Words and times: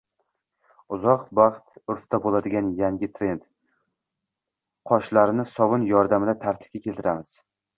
Uzoq 0.95 1.25
vaqt 1.39 1.75
urfda 1.93 2.19
bo‘ladigan 2.23 2.71
yangi 2.79 3.11
trend: 3.19 3.45
qoshlarni 4.93 5.47
sovun 5.57 5.89
yordamida 5.91 6.37
tartibga 6.47 6.83
keltiramiz 6.89 7.37